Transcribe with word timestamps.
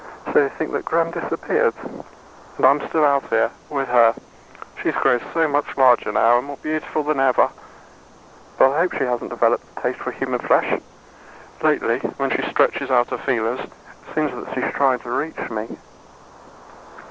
So 0.33 0.43
they 0.43 0.49
think 0.49 0.71
that 0.71 0.83
Gremm 0.83 1.13
disappeared. 1.13 1.75
And 2.57 2.65
I'm 2.65 2.79
still 2.89 3.05
out 3.05 3.29
here 3.29 3.51
with 3.69 3.87
her. 3.87 4.15
She's 4.81 4.95
grown 4.95 5.21
so 5.31 5.47
much 5.47 5.77
larger 5.77 6.11
now, 6.11 6.39
and 6.39 6.47
more 6.47 6.57
beautiful 6.57 7.03
than 7.03 7.19
ever. 7.19 7.51
But 8.57 8.71
I 8.71 8.79
hope 8.79 8.93
she 8.93 9.03
hasn't 9.03 9.29
developed 9.29 9.63
a 9.77 9.81
taste 9.81 9.99
for 9.99 10.11
human 10.11 10.39
flesh. 10.39 10.81
Lately, 11.63 11.99
when 12.17 12.31
she 12.31 12.41
stretches 12.49 12.89
out 12.89 13.11
her 13.11 13.19
feelers, 13.19 13.59
it 13.59 14.15
seems 14.15 14.31
that 14.31 14.51
she's 14.55 14.73
trying 14.73 14.97
to 15.01 15.11
reach 15.11 15.37
me. 15.51 15.67